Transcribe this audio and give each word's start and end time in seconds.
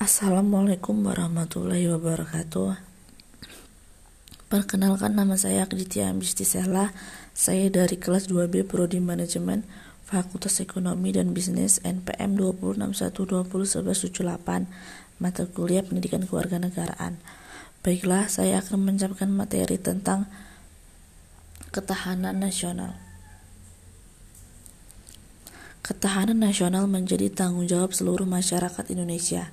Assalamualaikum 0.00 1.04
warahmatullahi 1.04 1.84
wabarakatuh. 1.92 2.72
Perkenalkan 4.48 5.12
nama 5.12 5.36
saya 5.36 5.68
Akditya 5.68 6.08
Ambistisela. 6.08 6.96
Saya 7.36 7.68
dari 7.68 8.00
kelas 8.00 8.32
2B 8.32 8.64
Prodi 8.64 8.96
Manajemen 8.96 9.60
Fakultas 10.08 10.56
Ekonomi 10.64 11.12
dan 11.12 11.36
Bisnis 11.36 11.84
NPM 11.84 12.32
206120178 12.32 15.20
mata 15.20 15.44
kuliah 15.44 15.84
Pendidikan 15.84 16.24
Kewarganegaraan. 16.24 17.20
Baiklah, 17.84 18.32
saya 18.32 18.64
akan 18.64 18.80
mencapai 18.80 19.28
materi 19.28 19.76
tentang 19.76 20.32
ketahanan 21.76 22.40
nasional. 22.40 22.96
Ketahanan 25.84 26.40
nasional 26.40 26.88
menjadi 26.88 27.28
tanggung 27.28 27.68
jawab 27.68 27.92
seluruh 27.92 28.24
masyarakat 28.24 28.88
Indonesia 28.88 29.52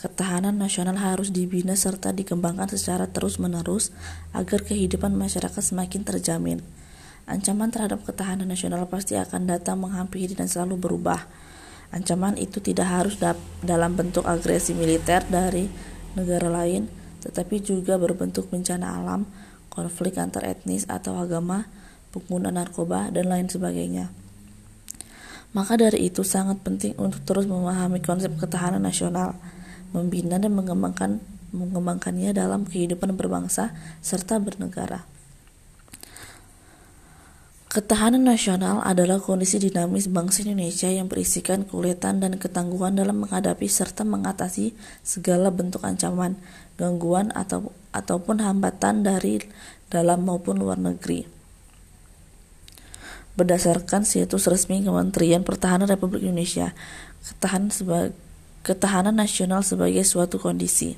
Ketahanan 0.00 0.56
nasional 0.56 0.96
harus 0.96 1.28
dibina 1.28 1.76
serta 1.76 2.08
dikembangkan 2.16 2.72
secara 2.72 3.04
terus-menerus 3.04 3.92
agar 4.32 4.64
kehidupan 4.64 5.12
masyarakat 5.12 5.60
semakin 5.60 6.08
terjamin. 6.08 6.64
Ancaman 7.28 7.68
terhadap 7.68 8.00
ketahanan 8.08 8.48
nasional 8.48 8.88
pasti 8.88 9.20
akan 9.20 9.44
datang 9.44 9.76
menghampiri 9.76 10.32
dan 10.32 10.48
selalu 10.48 10.80
berubah. 10.80 11.28
Ancaman 11.92 12.40
itu 12.40 12.64
tidak 12.64 12.88
harus 12.88 13.20
dalam 13.60 13.92
bentuk 13.92 14.24
agresi 14.24 14.72
militer 14.72 15.20
dari 15.28 15.68
negara 16.16 16.48
lain, 16.48 16.88
tetapi 17.20 17.60
juga 17.60 18.00
berbentuk 18.00 18.48
bencana 18.48 19.04
alam, 19.04 19.28
konflik 19.68 20.16
antar 20.16 20.48
etnis 20.48 20.88
atau 20.88 21.20
agama, 21.20 21.68
penggunaan 22.16 22.56
narkoba, 22.56 23.12
dan 23.12 23.28
lain 23.28 23.52
sebagainya. 23.52 24.08
Maka 25.52 25.76
dari 25.76 26.08
itu 26.08 26.24
sangat 26.24 26.64
penting 26.64 26.96
untuk 26.96 27.20
terus 27.28 27.44
memahami 27.44 28.00
konsep 28.00 28.32
ketahanan 28.40 28.80
nasional 28.80 29.36
membina 29.90 30.38
dan 30.38 30.54
mengembangkan 30.54 31.20
mengembangkannya 31.50 32.30
dalam 32.30 32.62
kehidupan 32.62 33.18
berbangsa 33.18 33.74
serta 34.00 34.38
bernegara. 34.38 35.06
Ketahanan 37.70 38.26
nasional 38.26 38.82
adalah 38.82 39.22
kondisi 39.22 39.62
dinamis 39.62 40.10
bangsa 40.10 40.42
Indonesia 40.42 40.90
yang 40.90 41.06
berisikan 41.06 41.62
keuletan 41.62 42.18
dan 42.18 42.34
ketangguhan 42.34 42.98
dalam 42.98 43.22
menghadapi 43.22 43.70
serta 43.70 44.02
mengatasi 44.02 44.74
segala 45.06 45.54
bentuk 45.54 45.86
ancaman, 45.86 46.34
gangguan 46.74 47.30
atau 47.30 47.70
ataupun 47.94 48.42
hambatan 48.42 49.06
dari 49.06 49.38
dalam 49.86 50.26
maupun 50.26 50.58
luar 50.58 50.82
negeri. 50.82 51.30
Berdasarkan 53.38 54.02
situs 54.02 54.50
resmi 54.50 54.82
Kementerian 54.82 55.46
Pertahanan 55.46 55.86
Republik 55.86 56.26
Indonesia, 56.26 56.74
ketahanan 57.22 57.70
sebagai 57.70 58.18
ketahanan 58.60 59.16
nasional 59.16 59.64
sebagai 59.64 60.04
suatu 60.04 60.36
kondisi. 60.36 60.96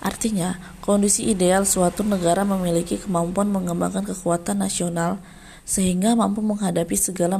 Artinya, 0.00 0.56
kondisi 0.80 1.28
ideal 1.28 1.68
suatu 1.68 2.00
negara 2.00 2.40
memiliki 2.48 2.96
kemampuan 2.96 3.52
mengembangkan 3.52 4.08
kekuatan 4.08 4.64
nasional 4.64 5.20
sehingga 5.68 6.16
mampu 6.16 6.40
menghadapi 6.40 6.96
segala 6.96 7.36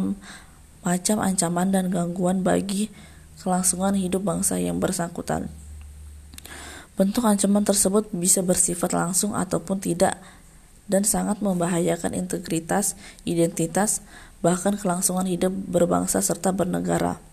macam 0.85 1.17
ancaman 1.25 1.73
dan 1.73 1.89
gangguan 1.89 2.45
bagi 2.45 2.93
kelangsungan 3.41 3.97
hidup 3.97 4.21
bangsa 4.21 4.61
yang 4.61 4.77
bersangkutan. 4.77 5.49
Bentuk 7.01 7.25
ancaman 7.25 7.65
tersebut 7.65 8.13
bisa 8.13 8.45
bersifat 8.45 8.93
langsung 8.93 9.33
ataupun 9.33 9.81
tidak 9.81 10.21
dan 10.85 11.01
sangat 11.01 11.41
membahayakan 11.41 12.13
integritas, 12.13 12.93
identitas, 13.25 14.05
bahkan 14.45 14.77
kelangsungan 14.77 15.25
hidup 15.25 15.49
berbangsa 15.49 16.21
serta 16.21 16.53
bernegara. 16.53 17.30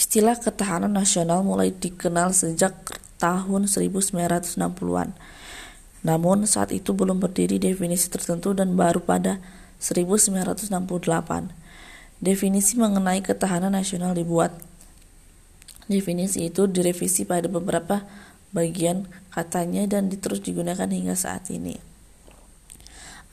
Istilah 0.00 0.40
ketahanan 0.40 0.96
nasional 0.96 1.44
mulai 1.44 1.76
dikenal 1.76 2.32
sejak 2.32 2.72
tahun 3.20 3.68
1960-an. 3.68 5.12
Namun 6.00 6.48
saat 6.48 6.72
itu 6.72 6.96
belum 6.96 7.20
berdiri 7.20 7.60
definisi 7.60 8.08
tertentu 8.08 8.56
dan 8.56 8.80
baru 8.80 9.04
pada 9.04 9.44
1968 9.76 10.72
definisi 12.20 12.80
mengenai 12.80 13.20
ketahanan 13.20 13.76
nasional 13.76 14.16
dibuat. 14.16 14.56
Definisi 15.84 16.48
itu 16.48 16.64
direvisi 16.64 17.28
pada 17.28 17.50
beberapa 17.52 18.06
bagian 18.56 19.04
katanya 19.28 19.84
dan 19.84 20.08
terus 20.08 20.40
digunakan 20.40 20.86
hingga 20.86 21.12
saat 21.12 21.52
ini. 21.52 21.76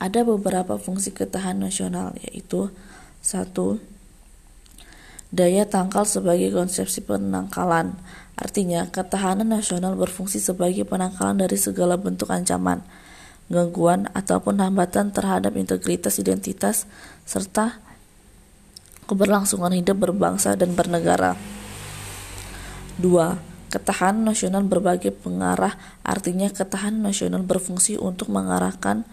Ada 0.02 0.20
beberapa 0.20 0.76
fungsi 0.76 1.16
ketahanan 1.16 1.72
nasional 1.72 2.12
yaitu 2.20 2.68
satu 3.24 3.80
Daya 5.28 5.68
tangkal 5.68 6.08
sebagai 6.08 6.48
konsepsi 6.56 7.04
penangkalan, 7.04 8.00
artinya 8.32 8.88
ketahanan 8.88 9.52
nasional 9.52 9.92
berfungsi 9.92 10.40
sebagai 10.40 10.88
penangkalan 10.88 11.44
dari 11.44 11.60
segala 11.60 12.00
bentuk 12.00 12.32
ancaman, 12.32 12.80
gangguan, 13.52 14.08
ataupun 14.16 14.56
hambatan 14.56 15.12
terhadap 15.12 15.52
integritas 15.52 16.16
identitas 16.16 16.88
serta 17.28 17.76
keberlangsungan 19.04 19.76
hidup 19.76 20.08
berbangsa 20.08 20.56
dan 20.56 20.72
bernegara. 20.72 21.36
2. 22.96 23.68
Ketahanan 23.68 24.32
nasional 24.32 24.64
berbagai 24.64 25.12
pengarah 25.12 25.76
artinya 26.00 26.48
ketahanan 26.48 27.12
nasional 27.12 27.44
berfungsi 27.44 28.00
untuk 28.00 28.32
mengarahkan 28.32 29.04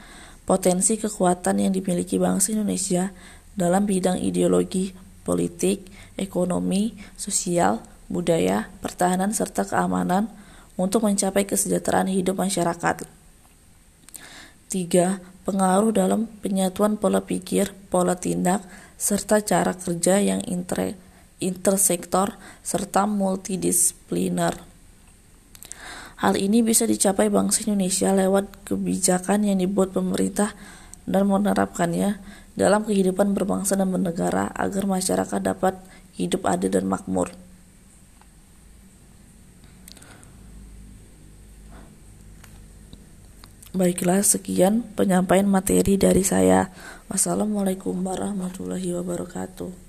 potensi 0.47 0.95
kekuatan 0.95 1.59
yang 1.59 1.75
dimiliki 1.75 2.15
bangsa 2.15 2.55
Indonesia 2.55 3.11
dalam 3.55 3.83
bidang 3.83 4.15
ideologi, 4.19 4.95
politik, 5.25 5.89
ekonomi, 6.15 6.93
sosial, 7.17 7.81
budaya, 8.07 8.69
pertahanan, 8.79 9.33
serta 9.33 9.65
keamanan 9.65 10.29
untuk 10.77 11.03
mencapai 11.03 11.49
kesejahteraan 11.49 12.07
hidup 12.07 12.37
masyarakat. 12.37 13.09
3. 14.69 15.45
Pengaruh 15.45 15.93
dalam 15.93 16.29
penyatuan 16.41 16.97
pola 16.97 17.21
pikir, 17.25 17.73
pola 17.89 18.17
tindak, 18.17 18.65
serta 18.95 19.41
cara 19.41 19.75
kerja 19.75 20.21
yang 20.21 20.41
inter 20.45 20.97
intersektor 21.43 22.39
serta 22.63 23.03
multidisipliner. 23.05 24.55
Hal 26.15 26.39
ini 26.39 26.63
bisa 26.63 26.87
dicapai 26.87 27.27
bangsa 27.27 27.67
Indonesia 27.67 28.15
lewat 28.15 28.63
kebijakan 28.63 29.43
yang 29.51 29.59
dibuat 29.59 29.91
pemerintah 29.91 30.55
dan 31.05 31.29
menerapkannya 31.29 32.17
dalam 32.57 32.81
kehidupan 32.83 33.37
berbangsa 33.37 33.77
dan 33.77 33.93
bernegara 33.93 34.49
agar 34.53 34.89
masyarakat 34.89 35.39
dapat 35.41 35.77
hidup 36.17 36.45
adil 36.49 36.73
dan 36.73 36.89
makmur. 36.89 37.31
Baiklah, 43.75 44.23
sekian 44.23 44.87
penyampaian 44.95 45.43
materi 45.43 45.99
dari 45.99 46.23
saya. 46.23 46.71
Wassalamualaikum 47.11 47.91
warahmatullahi 48.07 48.95
wabarakatuh. 48.95 49.84